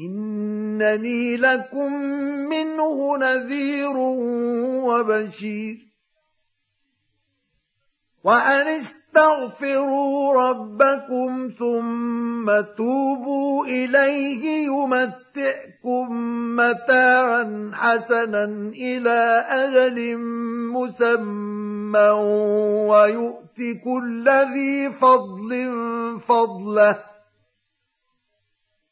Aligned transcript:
إنني 0.00 1.36
لكم 1.36 1.92
منه 2.48 3.18
نذير 3.18 3.96
وبشير. 4.86 5.90
وأن 8.24 8.66
استغفروا 8.66 10.48
ربكم 10.48 11.50
ثم 11.58 12.60
توبوا 12.76 13.66
إليه 13.66 14.66
يمتعكم 14.66 16.08
متاعا 16.56 17.70
حسنا 17.74 18.44
إلى 18.74 19.46
أجل 19.48 20.16
مسمى 20.72 22.10
ويؤت 22.90 23.58
كل 23.84 24.30
ذي 24.54 24.90
فضل 24.90 25.70
فضله. 26.28 27.09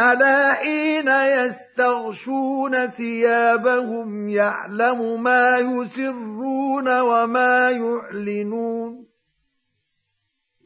ألا 0.00 0.54
حين 0.54 1.08
يستغشون 1.08 2.86
ثيابهم 2.86 4.28
يعلم 4.28 5.22
ما 5.22 5.58
يسرون 5.58 7.00
وما 7.00 7.70
يعلنون؟ 7.70 9.06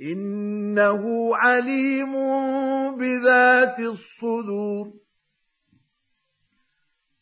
إنه 0.03 1.31
عليم 1.37 2.12
بذات 2.98 3.81
الصدور. 3.81 4.92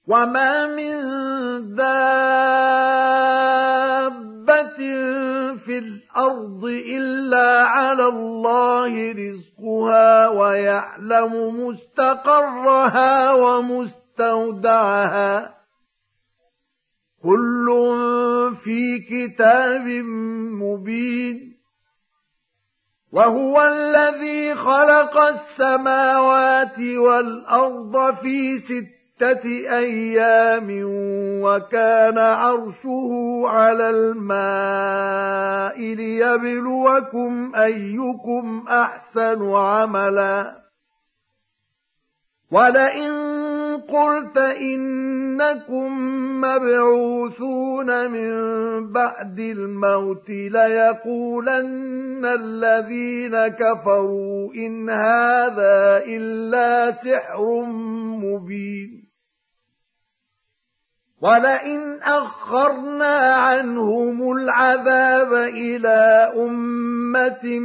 وما 0.06 0.66
من 0.66 0.94
دابة 1.74 2.88
في 5.68 5.78
الأرض 5.78 6.64
إلا 6.64 7.64
على 7.64 8.06
الله 8.08 9.12
رزقها 9.12 10.28
ويعلم 10.28 11.60
مستقرها 11.66 13.32
ومستودعها. 13.32 14.74
كل 17.22 17.66
في 18.64 18.98
كتاب 18.98 19.86
مبين. 20.62 21.58
وهو 23.12 23.62
الذي 23.62 24.54
خلق 24.54 25.18
السماوات 25.18 26.78
والأرض 26.80 28.14
في 28.14 28.58
ست 29.18 29.46
أيام 29.66 30.68
وكان 31.42 32.18
عرشه 32.18 33.42
على 33.46 33.90
الماء 33.90 35.78
ليبلوكم 35.94 37.52
أيكم 37.54 38.64
أحسن 38.68 39.52
عملا. 39.52 40.58
ولئن 42.50 43.10
قلت 43.88 44.38
إنكم 44.38 45.92
مبعوثون 46.40 48.10
من 48.10 48.32
بعد 48.92 49.40
الموت 49.40 50.30
ليقولن 50.30 52.24
الذين 52.24 53.48
كفروا 53.48 54.54
إن 54.54 54.90
هذا 54.90 56.02
إلا 56.06 56.92
سحر 56.92 57.64
مبين. 58.22 59.07
ولئن 61.20 62.02
اخرنا 62.02 63.34
عنهم 63.34 64.32
العذاب 64.32 65.32
إلى 65.32 66.32
امه 66.36 67.58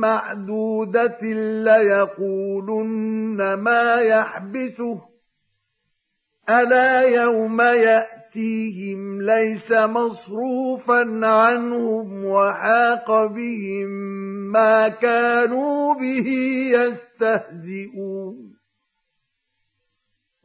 معدوده 0.00 1.18
ليقولن 1.64 3.54
ما 3.54 3.94
يحبسه 3.94 5.00
الا 6.48 7.00
يوم 7.00 7.60
ياتيهم 7.60 9.22
ليس 9.22 9.72
مصروفا 9.72 11.26
عنهم 11.26 12.24
وحاق 12.24 13.26
بهم 13.26 13.88
ما 14.52 14.88
كانوا 14.88 15.94
به 15.94 16.28
يستهزئون 16.70 18.55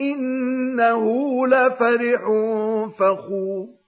إنه 0.00 1.06
لفرح 1.46 2.20
فخور. 2.98 3.80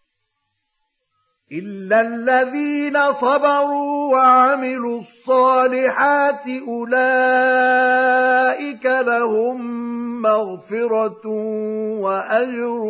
إلا 1.52 2.00
الذين 2.00 3.12
صبروا 3.12 4.12
وعملوا 4.12 5.00
الصالحات 5.00 6.46
أولئك 6.68 7.66
لهم 8.86 9.82
مغفرة 10.22 11.26
وأجر 12.00 12.82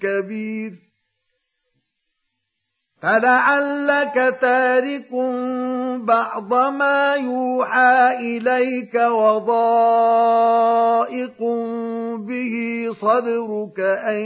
كبير. 0.00 0.87
فلعلك 3.02 4.38
تارك 4.40 5.12
بعض 6.02 6.54
ما 6.54 7.14
يوحى 7.14 8.16
اليك 8.18 8.94
وضائق 8.94 9.78
به 12.18 12.88
صدرك 13.00 13.80
ان 13.80 14.20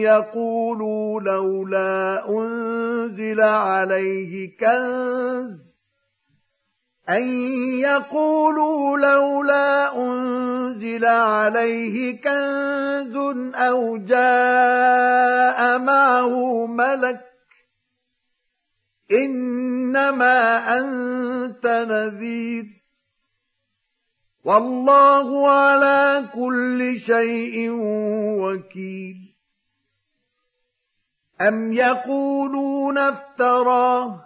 يقولوا 0.00 1.20
لولا 1.20 2.28
انزل 2.28 3.40
عليه 3.40 4.56
كنز 4.60 5.76
أن 7.08 7.22
يقولوا 7.80 8.98
لولا 8.98 9.96
أنزل 9.96 11.04
عليه 11.04 12.20
كنز 12.20 13.16
أو 13.54 13.96
جاء 13.96 15.78
معه 15.78 16.66
ملك 16.66 17.25
إنما 19.12 20.58
أنت 20.78 21.86
نذير. 21.90 22.66
والله 24.44 25.48
على 25.48 26.24
كل 26.34 27.00
شيء 27.00 27.70
وكيل. 28.40 29.16
أم 31.40 31.72
يقولون 31.72 32.98
افتراه؟ 32.98 34.25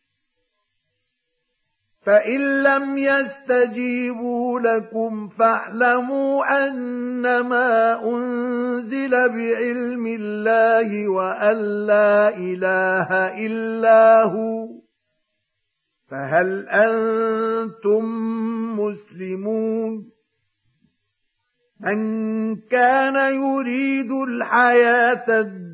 فان 2.01 2.63
لم 2.63 2.97
يستجيبوا 2.97 4.59
لكم 4.59 5.29
فاعلموا 5.29 6.65
انما 6.67 8.03
انزل 8.03 9.11
بعلم 9.11 10.07
الله 10.07 11.07
وان 11.07 11.85
لا 11.87 12.29
اله 12.37 13.09
الا 13.45 14.23
هو 14.23 14.67
فهل 16.07 16.69
أنتم 16.69 18.05
مسلمون 18.79 20.11
من 21.79 22.55
كان 22.55 23.33
يريد 23.33 24.11
الحياة 24.11 25.39
الدنيا 25.39 25.70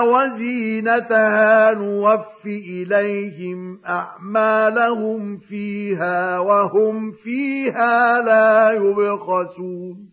وزينتها 0.00 1.74
نوف 1.74 2.46
إليهم 2.46 3.80
أعمالهم 3.86 5.38
فيها 5.38 6.38
وهم 6.38 7.12
فيها 7.12 8.22
لا 8.22 8.72
يبخسون. 8.72 10.08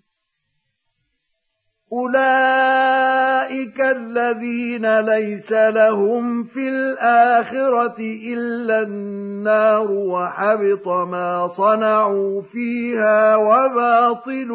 أولئك 1.94 3.82
الذين 3.82 5.00
ليس 5.00 5.52
لهم 5.52 6.44
في 6.44 6.70
الآخرة 6.70 7.96
إلا 8.34 8.82
النار 8.82 9.92
وحبط 9.92 10.88
ما 10.88 11.48
صنعوا 11.48 12.42
فيها 12.42 13.36
وباطل 13.36 14.48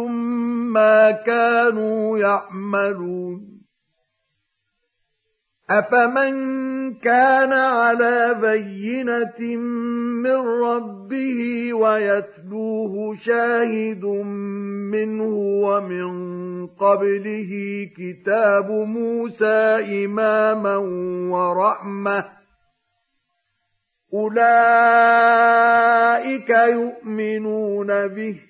ما 0.73 1.11
كانوا 1.11 2.19
يعملون. 2.19 3.50
افمن 5.71 6.95
كان 6.95 7.53
على 7.53 8.37
بينه 8.41 9.57
من 10.23 10.37
ربه 10.37 11.75
ويتلوه 11.75 13.15
شاهد 13.15 14.05
منه 14.93 15.35
ومن 15.65 16.11
قبله 16.67 17.51
كتاب 17.99 18.71
موسى 18.71 20.05
اماما 20.05 20.77
ورحمه 21.31 22.25
اولئك 24.15 25.31
يؤمنون 26.51 28.09
به 28.09 28.50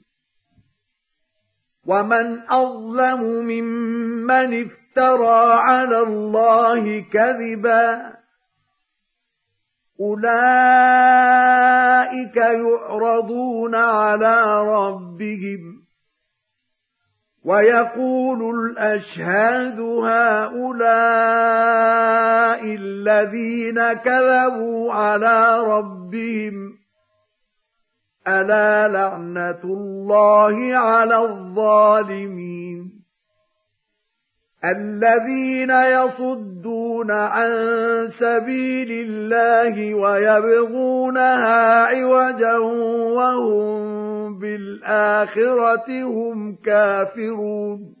ومن 1.91 2.39
اظلم 2.49 3.21
ممن 3.23 4.65
افترى 4.65 5.53
على 5.53 5.99
الله 5.99 7.05
كذبا 7.13 8.13
اولئك 10.01 10.25
يعرضون 12.35 13.75
على 13.75 14.61
ربهم 14.67 15.85
ويقول 17.43 18.55
الاشهاد 18.55 19.79
هؤلاء 19.79 21.01
الذين 22.63 23.93
كذبوا 23.93 24.93
على 24.93 25.59
ربهم 25.59 26.80
الا 28.27 28.87
لعنه 28.87 29.63
الله 29.63 30.75
على 30.75 31.17
الظالمين 31.17 33.01
الذين 34.65 35.69
يصدون 35.69 37.11
عن 37.11 37.51
سبيل 38.09 38.91
الله 38.91 39.95
ويبغونها 39.95 41.85
عوجا 41.85 42.57
وهم 43.17 44.39
بالاخره 44.39 46.03
هم 46.03 46.55
كافرون 46.65 48.00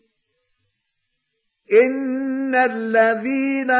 ان 1.71 2.55
الذين 2.55 3.71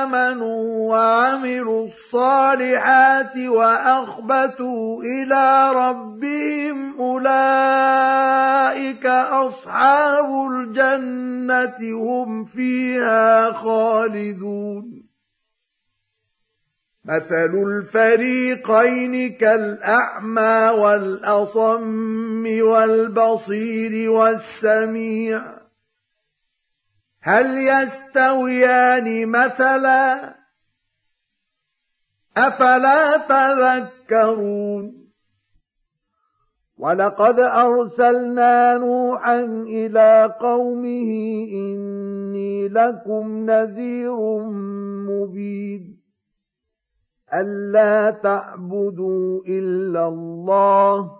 امنوا 0.00 0.90
وعملوا 0.90 1.86
الصالحات 1.86 3.36
واخبتوا 3.36 5.02
إلى 5.02 5.70
ربهم 5.74 7.00
اولئك 7.00 9.06
اصحاب 9.06 10.50
الجنه 10.52 11.80
هم 11.92 12.44
فيها 12.44 13.52
خالدون 13.52 15.02
مثل 17.04 17.52
الفريقين 17.66 19.32
كالاعمى 19.32 20.80
والاصم 20.80 22.46
والبصير 22.62 24.10
والسميع 24.10 25.59
هل 27.22 27.46
يستويان 27.46 29.28
مثلا؟ 29.28 30.34
أفلا 32.36 33.16
تذكرون؟ 33.16 35.00
ولقد 36.78 37.40
أرسلنا 37.40 38.78
نوحا 38.78 39.40
إلى 39.68 40.34
قومه 40.40 41.10
إني 41.52 42.68
لكم 42.68 43.50
نذير 43.50 44.38
مبين. 45.08 46.00
ألا 47.34 48.10
تعبدوا 48.10 49.40
إلا 49.46 50.08
الله. 50.08 51.19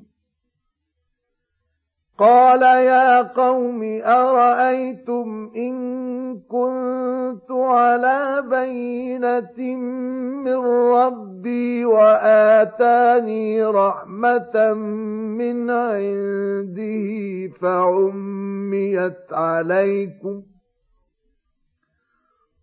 قال 2.21 2.61
يا 2.61 3.21
قوم 3.21 4.01
أرأيتم 4.05 5.51
إن 5.57 5.75
كنت 6.39 7.51
على 7.51 8.43
بينة 8.49 9.75
من 10.45 10.57
ربي 10.93 11.85
وآتاني 11.85 13.65
رحمة 13.65 14.73
من 15.37 15.69
عنده 15.69 17.07
فعميت 17.61 19.33
عليكم 19.33 20.41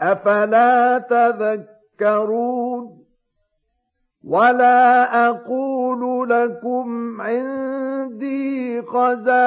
أفلا 0.00 0.98
تذكرون 0.98 2.96
ولا 4.24 5.28
أقول 5.28 6.30
لكم 6.30 7.20
عندي 7.20 8.82
خزائن 8.82 9.38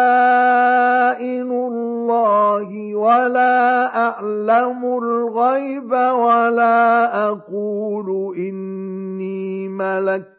الله 1.51 2.95
ولا 2.95 3.85
أعلم 3.97 4.85
الغيب 5.03 5.91
ولا 5.91 7.27
أقول 7.27 8.35
إني 8.37 9.67
ملك 9.67 10.38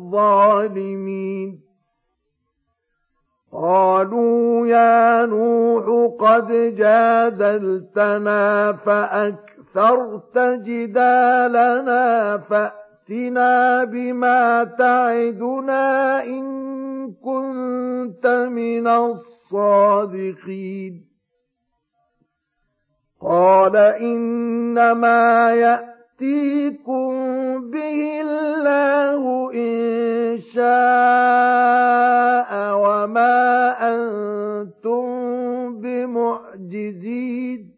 قالوا 3.51 4.67
يا 4.67 5.25
نوح 5.25 6.15
قد 6.19 6.75
جادلتنا 6.75 8.73
فأكثرت 8.73 10.37
جدالنا 10.37 12.37
فأتنا 12.37 13.83
بما 13.83 14.63
تعدنا 14.63 16.23
إن 16.23 17.11
كنت 17.11 18.27
من 18.51 18.87
الصادقين. 18.87 21.05
قال 23.21 23.75
إنما 23.75 25.51
يأتي 25.51 25.90
يأتيكم 26.21 27.71
به 27.71 28.21
الله 28.21 29.53
إن 29.53 30.39
شاء 30.39 30.61
وما 32.77 33.41
أنتم 33.93 35.05
بمعجزين. 35.81 37.71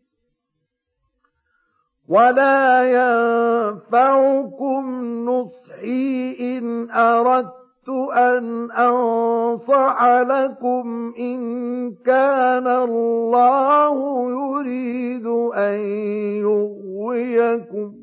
ولا 2.08 2.84
ينفعكم 2.84 4.84
نصحي 5.26 6.36
إن 6.40 6.92
أردت 6.92 7.90
أن 8.16 8.72
أنصح 8.72 10.06
لكم 10.06 11.14
إن 11.20 11.42
كان 12.06 12.68
الله 12.68 13.96
يريد 14.32 15.26
أن 15.56 15.80
يغويكم. 16.44 18.03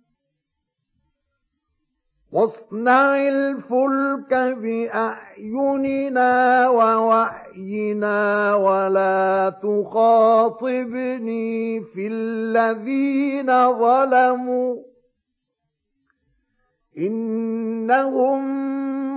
واصنع 2.31 3.27
الفلك 3.27 4.33
بأعيننا 4.63 6.29
ووحينا 6.69 8.55
ولا 8.55 9.49
تخاطبني 9.63 11.01
في 11.81 12.07
الذين 12.07 13.77
ظلموا. 13.79 14.75
إنهم 16.97 18.41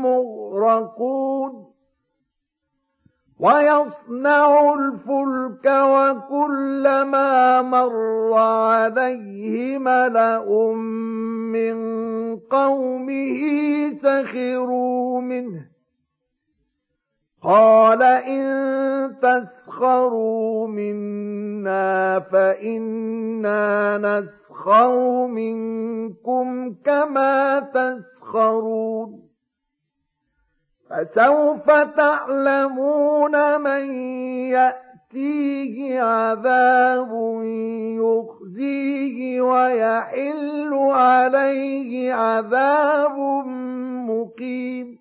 مغرقون. 0.02 1.73
ويصنع 3.44 4.74
الفلك 4.74 5.66
وكلما 5.66 7.62
مر 7.62 8.32
عليه 8.34 9.78
ملأ 9.78 10.72
من 11.52 11.76
قومه 12.36 13.40
سخروا 14.02 15.20
منه. 15.20 15.66
قال 17.42 18.02
إن 18.02 18.44
تسخروا 19.22 20.68
منا 20.68 22.20
فإنا 22.20 23.98
نسخر 23.98 25.26
منكم 25.26 26.74
كما 26.84 27.60
تسخرون. 27.60 29.23
فسوف 30.94 31.70
تعلمون 31.70 33.60
من 33.60 33.92
يأتيه 34.54 36.00
عذاب 36.00 37.10
يخزيه 37.98 39.40
ويحل 39.40 40.74
عليه 40.74 42.14
عذاب 42.14 43.18
مقيم. 44.08 44.98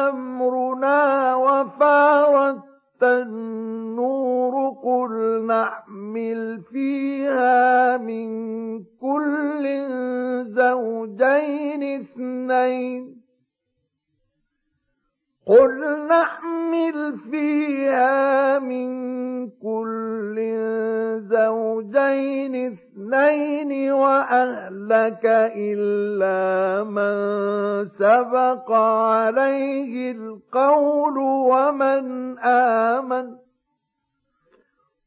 أمرنا 0.10 1.36
وفارت 1.36 2.72
قل 4.84 5.46
نحمل 5.46 6.62
فيها 6.62 7.98
من 7.98 8.30
كل 9.02 9.64
زوجين 10.46 11.84
اثنين 12.02 13.22
قل 15.48 16.08
نحمل 16.08 17.18
فيها 17.32 18.60
من 18.60 18.92
كل 19.50 20.36
زوجين 21.20 22.56
اثنين 22.74 23.92
واهلك 23.92 25.26
الا 25.56 26.84
من 26.84 27.16
سبق 27.86 28.72
عليه 28.72 30.12
القول 30.12 31.18
ومن 31.18 32.40
امن 32.40 33.41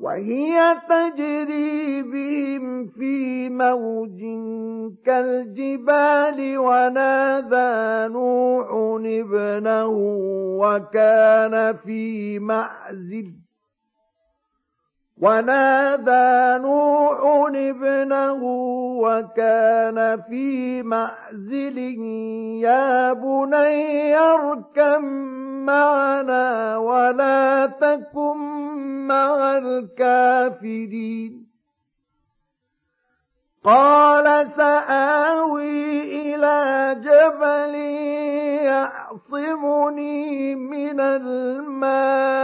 وهي 0.00 0.76
تجري 0.88 2.02
بهم 2.02 2.86
في 2.86 3.48
موج 3.48 4.20
كالجبال 5.06 6.58
ونادى 6.58 8.12
نوح 8.12 8.68
ابنه 9.04 9.86
وكان 10.60 11.76
في 11.76 12.38
معزل. 12.38 13.32
ونادى 15.18 16.62
نوح 16.62 17.18
ابنه 17.54 18.42
وكان 19.02 20.22
في 20.30 20.82
معزل. 20.82 21.78
يا 22.62 23.12
بني 23.12 24.16
اركم 24.18 25.47
معنا 25.64 26.76
ولا 26.76 27.66
تكن 27.66 28.38
مع 29.06 29.58
الكافرين. 29.58 31.48
قال 33.64 34.50
سآوي 34.56 36.02
إلى 36.02 36.94
جبل 37.00 37.74
يعصمني 38.64 40.54
من 40.54 41.00
الماء. 41.00 42.38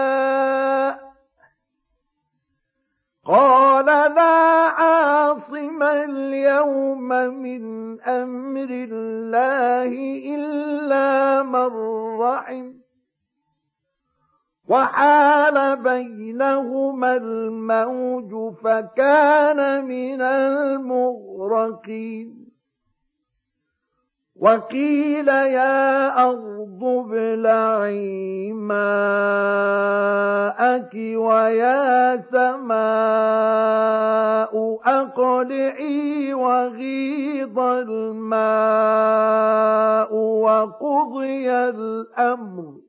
قال 3.26 3.86
لا 3.86 4.68
عاصم 4.68 5.82
اليوم 5.82 7.08
من 7.42 7.62
أمر 8.00 8.68
الله 8.70 9.92
إلا 10.34 11.42
من 11.42 11.70
رحم 12.20 12.43
وحال 14.74 15.76
بينهما 15.76 17.16
الموج 17.16 18.54
فكان 18.54 19.84
من 19.84 20.22
المغرقين. 20.22 22.44
وقيل 24.36 25.28
يا 25.28 26.24
أرض 26.26 26.84
ابلعي 26.84 28.52
ماءك 28.52 28.84
ويا 30.94 32.16
سماء 32.16 32.74
أقلعي 34.84 36.34
وغيض 36.34 37.58
الماء 37.58 38.24
وقضي 40.14 41.50
الأمر. 41.50 42.83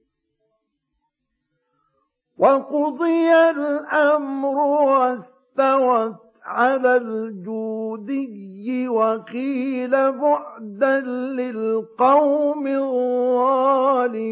وقضي 2.38 3.34
الأمر 3.34 4.58
واستوت 4.58 6.16
على 6.46 6.98
الجودي 6.98 8.88
وقيل 8.88 10.12
بعدا 10.12 11.00
للقوم 11.40 12.68
الظالمين. 12.68 14.26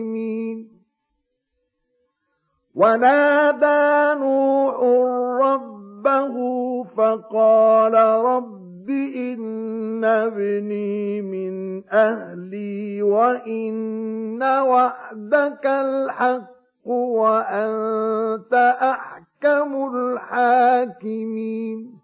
ونادى 2.76 4.20
نوح 4.20 4.76
ربه 5.46 6.36
فقال 6.84 7.94
رب 8.26 8.90
إن 9.16 10.04
ابني 10.04 11.22
من 11.22 11.84
أهلي 11.90 13.02
وإن 13.02 14.44
وعدك 14.44 15.66
الحق 15.66 16.63
وأنت 16.86 18.54
أحكم 18.82 19.96
الحاكمين. 19.96 22.00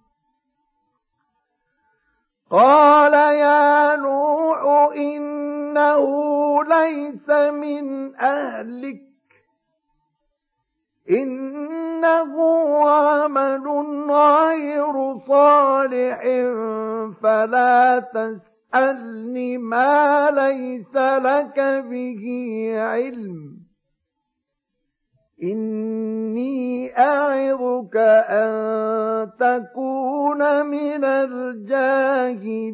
قال 2.51 3.13
يا 3.13 3.95
نوح 3.95 4.91
إنه 4.97 6.05
ليس 6.63 7.29
من 7.29 8.15
أهلك. 8.15 9.01
إنه 11.09 12.33
عمل 12.89 13.67
غير 14.09 15.17
صالح 15.27 16.21
فلا 17.23 17.99
تسألني 17.99 19.57
ما 19.57 20.31
ليس 20.31 20.95
لك 20.95 21.59
به 21.89 22.25
علم. 22.77 23.58
إني 25.43 26.97
أعظك 26.97 27.95
أن 28.29 28.51
تكون 29.39 30.65
من 30.65 31.03
الجاهلين. 31.05 32.69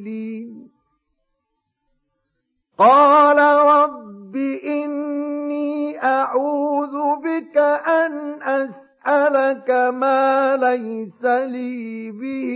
قال 2.77 3.37
رب 3.65 4.35
إني 4.65 6.03
أعوذ 6.03 6.95
بك 7.23 7.57
أن 7.87 8.41
أسألك 8.41 9.69
ما 9.93 10.57
ليس 10.57 11.23
لي 11.23 12.11
به 12.11 12.51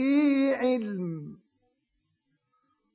علم. 0.58 1.39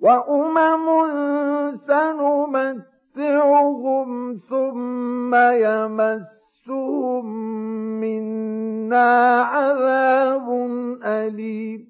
وامم 0.00 0.86
سنمتعهم 3.16 4.08
ثم 4.48 5.34
يمسهم 5.34 7.26
منا 8.00 9.40
عذاب 9.42 10.48
اليم 11.04 11.89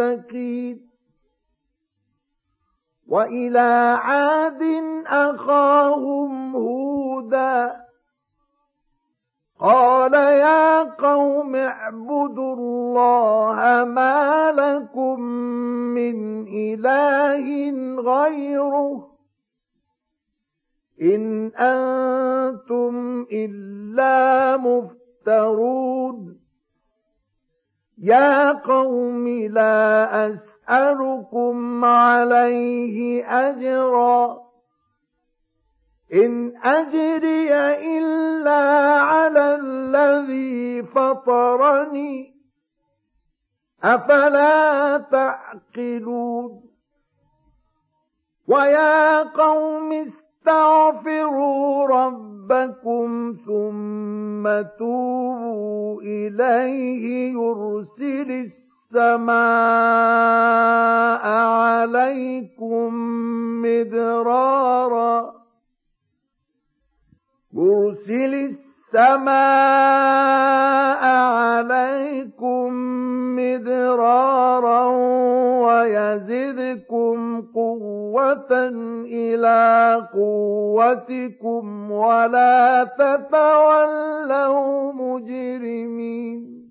المتقين 0.00 0.86
وإلى 3.08 3.98
عاد 4.02 4.62
أخاهم 5.06 6.56
هودا 6.56 7.86
قال 9.60 10.14
يا 10.14 10.82
قوم 10.82 11.54
اعبدوا 11.56 12.54
الله 12.54 13.84
ما 13.84 14.52
لكم 14.52 15.20
من 15.94 16.46
إله 16.48 17.70
غيره 18.00 19.08
إن 21.02 21.46
أنتم 21.46 23.26
إلا 23.32 24.56
مفترون 24.56 26.45
يا 27.98 28.52
قوم 28.52 29.28
لا 29.28 30.32
أسألكم 30.32 31.84
عليه 31.84 33.24
أجرا. 33.24 34.38
إن 36.14 36.56
أجري 36.64 37.54
إلا 37.98 38.62
على 39.02 39.54
الذي 39.54 40.82
فطرني. 40.82 42.34
أفلا 43.84 44.98
تعقلون؟ 44.98 46.62
ويا 48.48 49.22
قوم 49.22 49.92
استغفروا 49.92 51.86
ربكم 51.86 52.35
ثم 53.46 54.44
توبوا 54.78 56.02
إليه 56.02 57.32
يرسل 57.32 58.30
السماء 58.92 59.36
عليكم 61.26 62.94
مدرارا. 63.62 65.16
يرسل 67.54 68.34
السماء 68.94 69.36
عليكم 71.04 72.65
مدرارا 73.36 74.84
ويزدكم 75.66 77.42
قوة 77.54 78.52
إلى 79.04 79.62
قوتكم 80.14 81.90
ولا 81.90 82.84
تتولوا 82.84 84.92
مجرمين. 84.92 86.70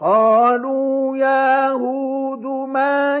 قالوا 0.00 1.16
يا 1.16 1.70
هود 1.70 2.44
ما 2.68 3.20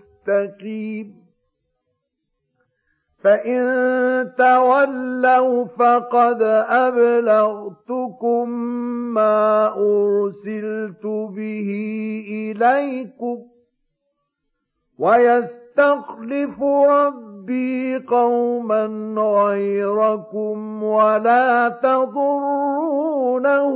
فإن 3.23 3.61
تولوا 4.37 5.65
فقد 5.65 6.41
أبلغتكم 6.69 8.49
ما 9.13 9.67
أرسلت 9.77 11.05
به 11.05 11.69
إليكم 12.29 13.37
ويستخلف 14.99 16.61
ربي 16.63 17.97
قوما 17.97 18.85
غيركم 19.17 20.83
ولا 20.83 21.69
تضرونه 21.83 23.71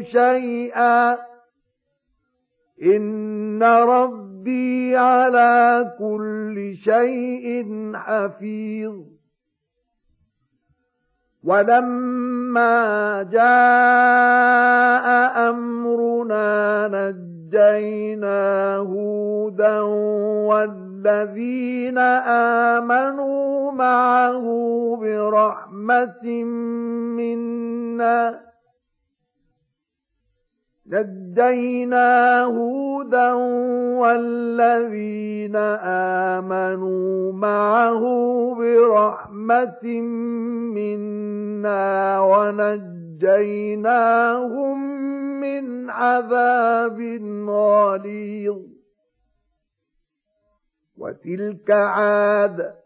شيئا. 0.00 1.35
ان 2.82 3.62
ربي 3.62 4.96
على 4.96 5.94
كل 5.98 6.74
شيء 6.76 7.66
حفيظ 7.94 8.94
ولما 11.44 13.22
جاء 13.32 15.06
امرنا 15.50 16.88
نجد 16.88 17.26
ونجينا 17.46 18.76
هودا 18.76 19.80
والذين 20.50 21.98
آمنوا 22.78 23.72
معه 23.72 24.46
برحمة 25.00 26.44
منا 27.16 28.40
نجينا 30.90 32.42
هودا 32.44 33.32
والذين 34.00 35.56
آمنوا 36.36 37.32
معه 37.32 38.02
برحمة 38.54 40.00
منا 40.74 42.20
ونجيناهم 42.20 43.96
من 45.40 45.90
عذاب 45.90 47.00
غليظ 47.48 48.58
وتلك 50.98 51.70
عاد 51.70 52.85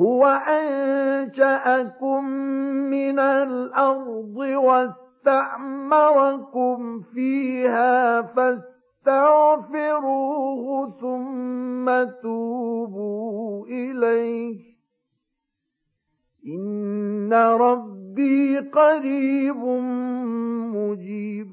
هو 0.00 0.26
أنشأكم 0.48 2.24
من 2.90 3.18
الأرض 3.18 4.36
واستعمركم 5.26 7.00
فيها 7.14 8.22
فاستغفروه 9.46 10.90
ثم 11.00 12.04
توبوا 12.22 13.66
إليه 13.66 14.60
إن 16.46 17.32
ربي 17.34 18.58
قريب 18.58 19.56
مجيب 20.76 21.52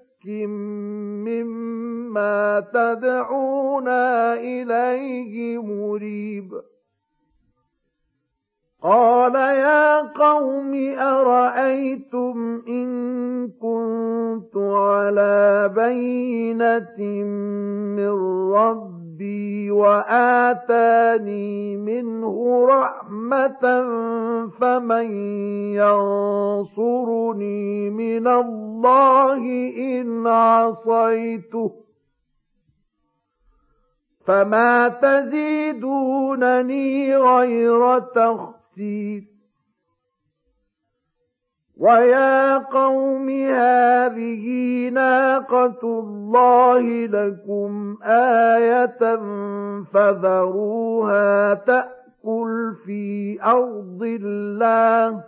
مما 1.25 2.59
تدعونا 2.73 4.33
إليه 4.33 5.61
مريب 5.61 6.61
قال 8.83 9.35
يا 9.35 10.01
قوم 10.01 10.73
أرأيتم 10.99 12.61
إن 12.67 12.89
كنت 13.49 14.57
على 14.57 15.71
بينة 15.75 17.01
من 17.97 18.09
ربي 18.53 19.00
ربي 19.21 19.71
وآتاني 19.71 21.77
منه 21.77 22.65
رحمة 22.65 23.61
فمن 24.59 25.11
ينصرني 25.77 27.89
من 27.89 28.27
الله 28.27 29.41
إن 29.77 30.27
عصيته 30.27 31.71
فما 34.25 34.87
تزيدونني 34.87 36.37
غير 37.17 37.99
تخسير 37.99 39.30
ويا 41.81 42.57
قوم 42.57 43.29
هذه 43.29 44.45
ناقة 44.89 45.81
الله 45.83 46.81
لكم 47.05 47.97
آية 48.03 49.15
فذروها 49.93 51.53
تأكل 51.53 52.73
في 52.85 53.37
أرض 53.43 54.03
الله 54.03 55.23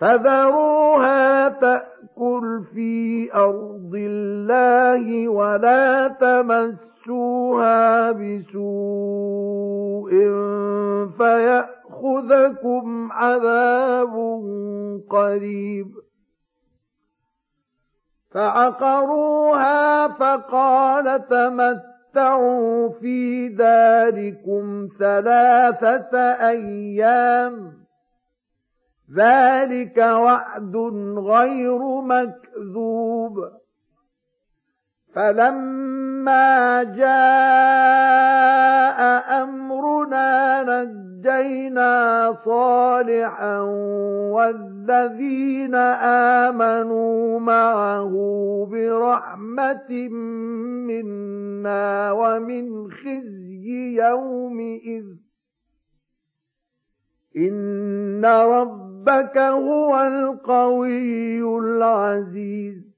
فذروها 0.00 1.48
تأكل 1.48 2.62
في 2.74 3.28
أرض 3.34 3.92
الله 3.94 5.28
ولا 5.28 6.08
تمسوها 6.08 8.12
بسوء 8.12 10.10
فيأتي 11.18 11.77
يأخذكم 11.98 13.12
عذاب 13.12 14.14
قريب. 15.10 15.86
فعقروها 18.30 20.08
فقال 20.08 21.28
تمتعوا 21.28 22.88
في 22.88 23.48
داركم 23.48 24.88
ثلاثة 24.98 26.18
أيام. 26.48 27.72
ذلك 29.16 29.96
وعد 29.96 30.76
غير 31.16 32.00
مكذوب. 32.00 33.38
فلما 35.14 36.82
جاء 36.82 38.18
أمرنا 39.42 40.62
نجينا 41.38 42.32
صالحا 42.44 43.60
والذين 44.32 45.74
آمنوا 46.44 47.40
معه 47.40 48.12
برحمة 48.70 50.08
منا 50.88 52.12
ومن 52.12 52.90
خزي 52.90 53.96
يومئذ 54.02 55.04
إن 57.36 58.24
ربك 58.24 59.38
هو 59.38 60.00
القوي 60.00 61.42
العزيز 61.58 62.88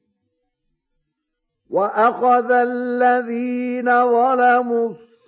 واخذ 1.70 2.50
الذين 2.50 3.84
ظلموا 3.84 4.94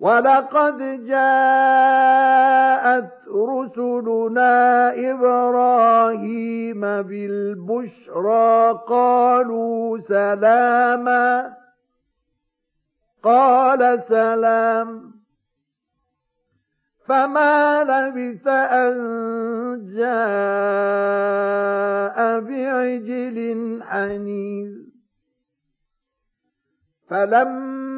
ولقد 0.00 1.06
جاءت 1.06 3.12
رسلنا 3.28 4.92
إبراهيم 5.10 6.80
بالبشرى 6.80 8.80
قالوا 8.88 9.98
سلاما 9.98 11.52
قال 13.22 14.02
سلام. 14.08 15.18
فما 17.08 17.84
لبث 17.84 18.46
أن 18.46 18.94
جاء 19.96 20.08
بعجل 22.40 23.38
حنيذ 23.82 24.72
فلما 27.10 27.97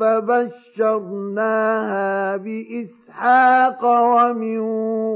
فبشرناها 0.00 1.56
بإسحاق 2.36 3.84
ومن 3.84 4.58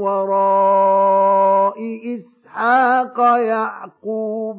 وراء 0.03 1.77
إسحاق 2.15 3.19
يعقوب. 3.37 4.57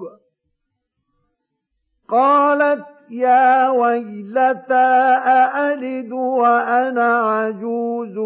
قالت 2.08 2.84
يا 3.10 3.68
ويلتى 3.68 4.74
أألد 5.26 6.12
وأنا 6.12 7.18
عجوز 7.18 8.16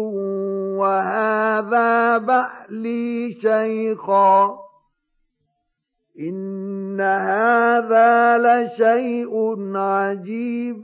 وهذا 0.81 2.17
بحلي 2.17 3.33
شيخا؟ 3.41 4.57
إن 6.19 7.01
هذا 7.01 8.37
لشيء 8.37 9.55
عجيب. 9.77 10.83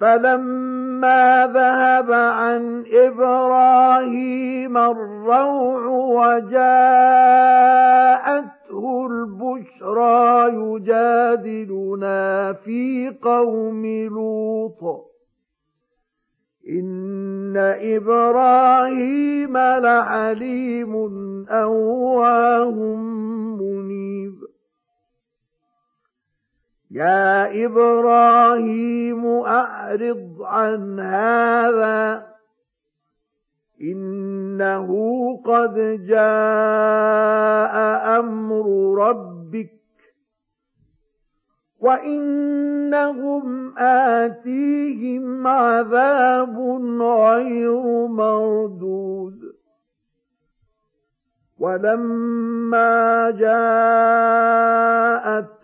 فلما 0.00 1.50
ذهب 1.54 2.12
عن 2.12 2.84
إبراهيم 2.92 4.78
الروع 4.78 5.86
وجاءته 6.36 6.94
البشرى 9.06 10.48
يجادلنا 10.54 12.52
في 12.52 13.14
قوم 13.22 13.86
لوط. 13.86 15.04
إن 16.68 17.56
إبراهيم 17.80 19.58
لحليم 19.58 20.94
أواه 21.48 22.70
منيب. 23.60 24.43
يا 26.94 27.64
إبراهيم 27.64 29.26
أعرض 29.26 30.36
عن 30.40 31.00
هذا. 31.00 32.26
إنه 33.82 34.88
قد 35.44 35.74
جاء 36.06 37.74
أمر 38.18 38.94
ربك. 39.08 39.70
وإنهم 41.80 43.78
آتيهم 43.78 45.46
عذاب 45.46 46.58
غير 47.02 48.06
مردود. 48.06 49.38
ولما 51.58 53.30
جاءت 53.30 55.63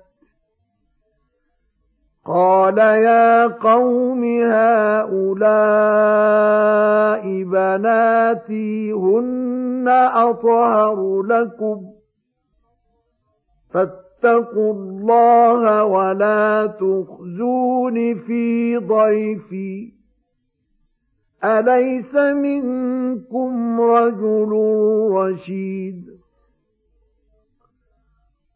قال 2.25 2.77
يا 2.77 3.47
قوم 3.47 4.23
هؤلاء 4.41 5.83
بناتي 7.43 8.91
هن 8.91 9.87
أطهر 10.13 11.21
لكم 11.23 11.81
فاتقوا 13.73 14.73
الله 14.73 15.83
ولا 15.83 16.67
تخزون 16.67 18.15
في 18.15 18.77
ضيفي 18.77 19.91
أليس 21.43 22.15
منكم 22.15 23.81
رجل 23.81 24.51
رشيد 25.11 26.10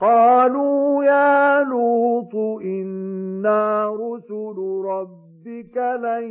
قالوا 0.00 1.04
يا 1.04 1.62
لوط 1.64 2.34
إنا 2.62 3.90
رسل 3.90 4.56
ربك 4.84 5.76
لن 5.76 6.24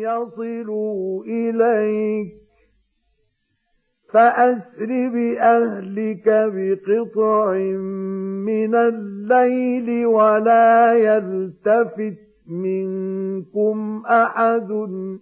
يصلوا 0.00 1.24
إليك 1.24 2.42
فأسر 4.12 4.86
بأهلك 5.08 6.24
بقطع 6.26 7.52
من 8.46 8.74
الليل 8.74 10.06
ولا 10.06 10.92
يلتفت 10.94 12.18
منكم 12.46 14.02
أحد 14.06 14.70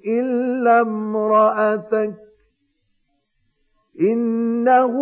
إلا 0.06 0.80
امرأتك 0.80 2.29
إنه 4.00 4.92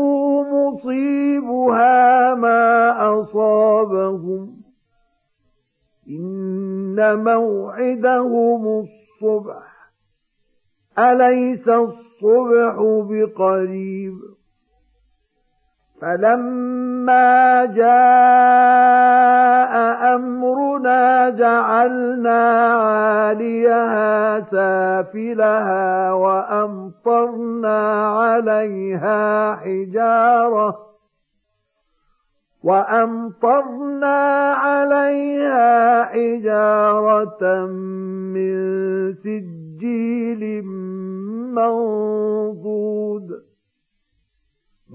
مصيبها 0.42 2.34
ما 2.34 2.90
أصابهم. 3.20 4.62
إن 6.08 7.24
موعدهم 7.24 8.66
الصبح. 8.66 9.78
أليس 10.98 11.68
الصبح 11.68 12.76
بقريب؟ 13.10 14.37
فلما 16.00 17.64
جاء 17.64 17.88
أمرنا 20.14 21.30
جعلنا 21.30 22.72
عاليها 22.72 24.40
سافلها 24.40 26.12
وأمطرنا 26.12 28.06
عليها 28.08 29.54
حجارة 29.54 30.78
وأمطرنا 32.64 34.52
عليها 34.52 36.04
حجارة 36.04 37.66
من 38.34 38.54
سجيل 39.14 40.62
منضود 41.54 43.47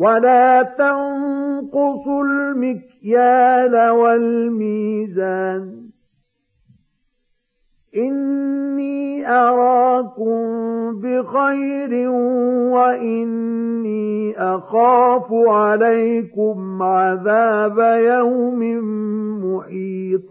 ولا 0.00 0.62
تنقصوا 0.62 2.24
المكيال 2.24 3.90
والميزان. 3.90 5.80
إني 7.96 9.30
أراكم 9.30 10.40
بخير 11.00 12.08
وإني 12.70 14.34
أخاف 14.38 15.32
عليكم 15.32 16.82
عذاب 16.82 17.78
يوم 18.04 18.60
محيط. 19.44 20.30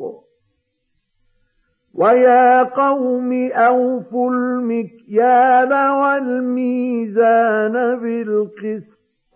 ويا 1.93 2.63
قوم 2.63 3.34
أوفوا 3.51 4.32
المكيال 4.32 5.74
والميزان 5.89 7.74
بالقسط. 7.99 8.99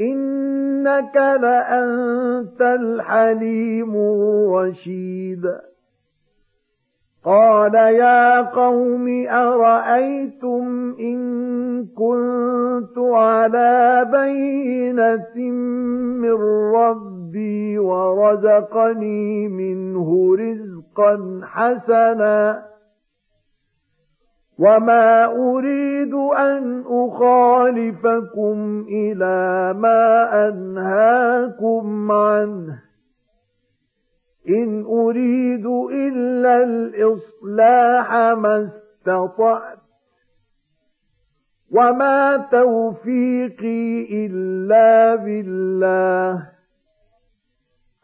إنك 0.00 1.16
لأنت 1.16 2.60
الحليم 2.60 3.94
الرشيد. 3.96 5.46
قال 7.24 7.74
يا 7.74 8.40
قوم 8.40 9.26
أرأيتم 9.28 10.94
إن 11.00 11.20
كنت 11.86 12.98
على 12.98 14.06
بينة 14.12 15.50
من 16.20 16.36
ربي 16.74 17.78
ورزقني 17.78 19.48
منه 19.48 20.36
رزقا 20.36 21.40
حسنا 21.44 22.69
وما 24.60 25.24
أريد 25.24 26.14
أن 26.14 26.84
أخالفكم 26.86 28.84
إلى 28.88 29.72
ما 29.78 30.28
أنهاكم 30.48 32.12
عنه 32.12 32.78
إن 34.48 34.84
أريد 34.84 35.66
إلا 35.92 36.64
الإصلاح 36.64 38.12
ما 38.14 38.64
استطعت 38.64 39.78
وما 41.70 42.36
توفيقي 42.36 44.06
إلا 44.26 45.14
بالله 45.14 46.46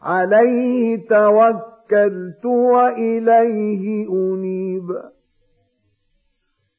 عليه 0.01 1.07
توكلت 1.07 2.45
وإليه 2.45 4.07
أنيب 4.09 5.16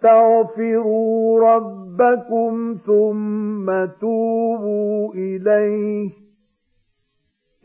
استغفروا 0.00 1.54
ربكم 1.54 2.76
ثم 2.86 3.84
توبوا 4.00 5.14
إليه. 5.14 6.10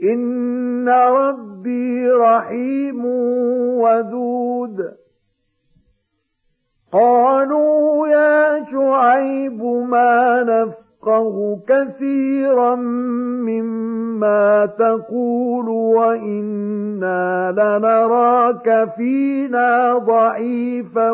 إن 0.04 0.90
ربي 0.90 2.10
رحيم 2.10 3.06
ودود. 3.80 4.96
قالوا 6.92 8.08
يا 8.08 8.66
شعيب 8.72 9.64
ما 9.64 10.44
نفعل؟ 10.44 10.85
نفقه 11.06 11.60
كثيرا 11.68 12.76
مما 13.46 14.66
تقول 14.66 15.70
وإنا 15.70 17.52
لنراك 17.52 18.90
فينا 18.98 19.98
ضعيفا 19.98 21.12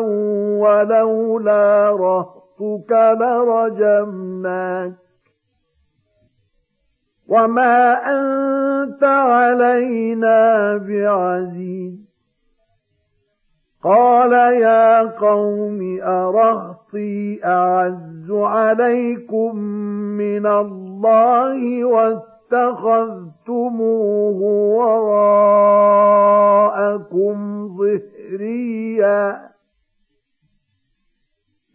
ولولا 0.58 1.90
رهطك 1.90 2.92
لرجمناك. 3.20 4.92
وما 7.28 7.92
أنت 7.92 9.04
علينا 9.04 10.76
بعزيز. 10.76 11.94
قال 13.84 14.32
يا 14.32 15.02
قوم 15.02 15.98
أرهطي 16.02 17.44
أعز 17.44 18.11
عليكم 18.30 19.56
من 20.16 20.46
الله 20.46 21.84
واتخذتموه 21.84 23.22
وراءكم 24.78 26.08
ظهريا. 27.76 29.40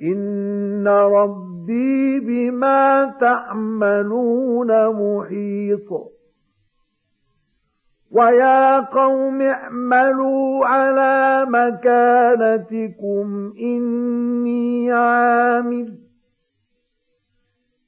إن 0.02 0.88
ربي 0.88 2.20
بما 2.20 3.16
تعملون 3.20 4.88
محيط. 4.90 5.90
ويا 8.12 8.80
قوم 8.80 9.42
اعملوا 9.42 10.66
على 10.66 11.46
مكانتكم 11.50 13.26
إني 13.60 14.92
عامل. 14.92 16.07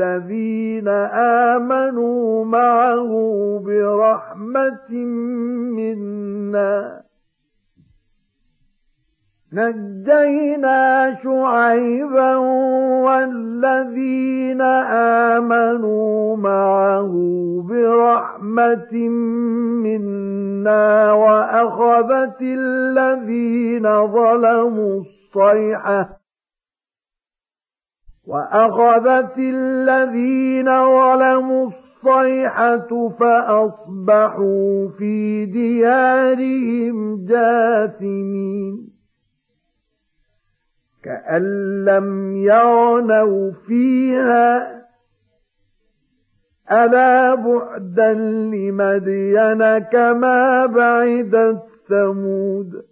والذين 0.00 0.88
آمنوا 1.58 2.44
معه 2.44 3.12
برحمة 3.66 4.90
منا. 5.76 7.02
نجينا 9.52 11.14
شعيبا 11.22 12.36
والذين 13.04 14.60
آمنوا 15.30 16.36
معه 16.36 17.12
برحمة 17.68 19.08
منا 19.84 21.12
وأخذت 21.12 22.40
الذين 22.42 24.06
ظلموا 24.06 25.00
الصيحة. 25.00 26.21
وأخذت 28.26 29.38
الذين 29.38 30.66
ظلموا 30.66 31.70
الصيحة 31.70 33.08
فأصبحوا 33.08 34.88
في 34.98 35.46
ديارهم 35.46 37.26
جاثمين. 37.26 38.92
كأن 41.04 41.44
لم 41.84 42.36
يعنوا 42.36 43.52
فيها 43.66 44.82
ألا 46.72 47.34
بعدا 47.34 48.12
لمدين 48.54 49.78
كما 49.78 50.66
بعدت 50.66 51.62
ثمود. 51.88 52.91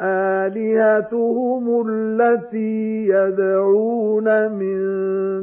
آلهتهم 0.00 1.84
التي 1.88 3.06
يدعون 3.08 4.52
من 4.52 4.78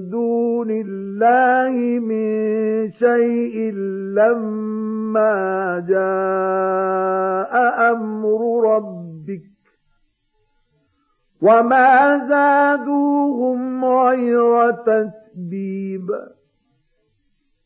دون 0.10 0.72
الله 0.72 2.00
من 2.00 2.92
شيء 2.92 3.72
لما 4.16 5.86
جاء 5.90 7.54
أمر 7.92 8.42
ربهم 8.76 9.56
وما 11.42 12.18
زادوهم 12.28 13.86
غير 13.86 14.72
تتبيب 14.72 16.08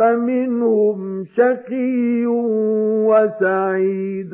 فمنهم 0.00 1.24
شقي 1.24 2.26
وسعيد. 3.06 4.30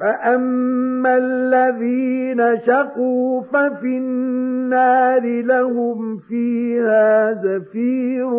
فأما 0.00 1.16
الذين 1.16 2.58
شقوا 2.66 3.42
ففي 3.42 3.96
النار 3.98 5.42
لهم 5.42 6.18
فيها 6.18 7.32
زفير 7.32 8.34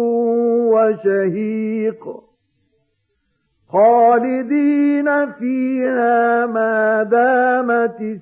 وشهيق. 0.73 2.03
خالدين 3.69 5.31
فيها 5.31 6.45
ما 6.45 7.03
دامت 7.03 8.21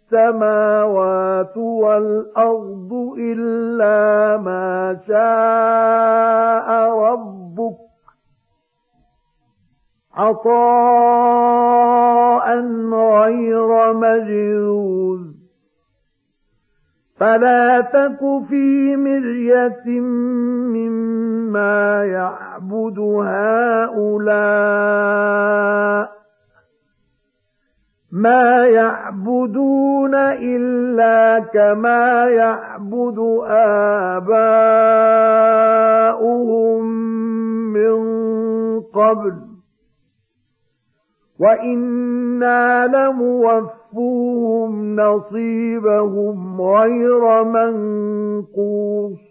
السماوات 0.11 1.57
والأرض 1.57 3.13
إلا 3.17 4.37
ما 4.37 4.97
شاء 5.07 6.67
ربك. 6.99 7.77
عطاء 10.13 10.51
غير 12.93 13.93
مجروز 13.93 15.21
فلا 17.17 17.81
تك 17.81 18.19
في 18.49 18.95
مرية 18.95 19.99
مما 20.75 22.05
يعبد 22.05 22.99
هؤلاء. 22.99 24.31
ما 28.11 28.65
يعبدون 28.65 30.15
إلا 30.15 31.39
كما 31.39 32.27
يعبد 32.29 33.19
آباؤهم 36.11 36.85
من 37.73 38.01
قبل 38.81 39.33
وإنا 41.39 42.87
لموفوهم 42.87 44.71
نصيبهم 44.95 46.61
غير 46.61 47.43
منقوص 47.43 49.30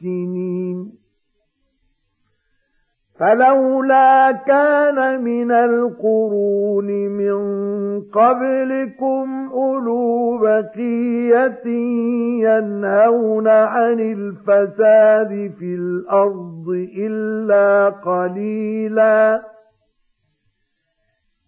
سنين 0.00 1.04
فلولا 3.20 4.32
كان 4.32 5.22
من 5.24 5.52
القرون 5.52 6.86
من 7.08 7.36
قبلكم 8.00 9.50
أولو 9.52 10.38
بقية 10.38 11.66
ينهون 12.44 13.48
عن 13.48 14.00
الفساد 14.00 15.52
في 15.58 15.74
الأرض 15.74 16.68
إلا 16.98 17.88
قليلاً. 17.88 19.54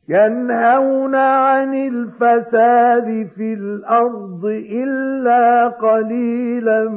ينهون 0.08 1.14
عن 1.14 1.74
الفساد 1.74 3.28
في 3.36 3.54
الأرض 3.54 4.44
إلا 4.70 5.68
قليلا 5.68 6.88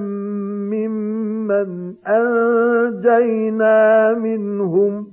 ممن 0.72 1.94
أنجينا 2.08 4.14
منهم 4.14 5.08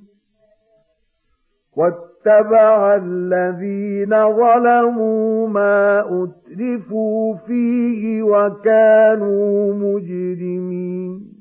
واتبع 1.76 2.94
الذين 2.94 4.11
ظلموا 4.11 5.49
ما 5.49 6.01
أترفوا 6.01 7.34
فيه 7.34 8.22
وكانوا 8.22 9.74
مجرمين 9.74 11.32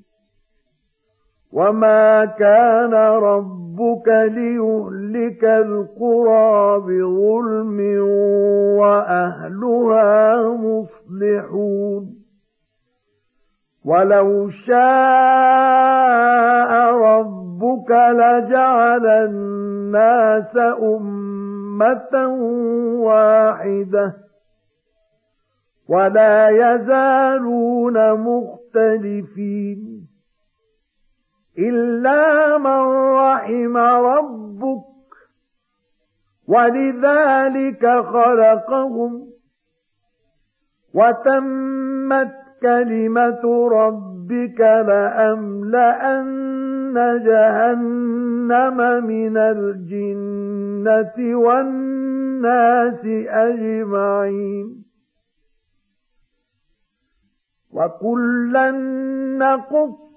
وما 1.54 2.26
كان 2.26 2.94
ربك 3.76 4.08
ليهلك 4.08 5.44
القرى 5.44 6.80
بظلم 6.80 7.80
وأهلها 8.80 10.48
مصلحون. 10.58 12.16
ولو 13.86 14.50
شاء 14.50 14.76
ربك 16.96 17.92
لجعل 17.92 19.06
الناس 19.06 20.58
أمة 20.82 22.28
واحدة 23.00 24.14
ولا 25.90 26.50
يزالون 26.50 28.14
مختلفين. 28.14 29.95
إلا 31.60 32.58
من 32.58 32.82
رحم 33.16 33.78
ربك 33.78 34.86
ولذلك 36.48 37.86
خلقهم 37.86 39.28
وتمت 40.94 42.32
كلمة 42.62 43.68
ربك 43.72 44.60
لأملأن 44.60 46.26
جهنم 47.26 48.78
من 49.06 49.38
الجنة 49.38 51.18
والناس 51.38 53.06
أجمعين 53.30 54.86
وكلا 57.72 58.72
نقص 59.38 60.05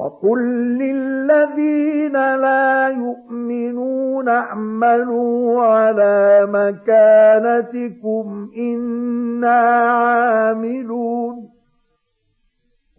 وقل 0.00 0.40
للذين 0.78 2.12
لا 2.12 2.88
يؤمنون 2.88 4.28
اعملوا 4.28 5.62
على 5.62 6.46
مكانتكم 6.52 8.26
إنا 8.56 9.60
عاملون 9.90 11.50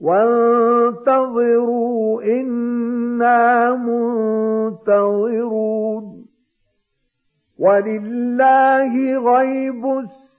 وانتظروا 0.02 1.62
إنا 2.24 3.72
منتظرون 4.76 6.06
ولله 7.60 9.18
غيب 9.18 9.86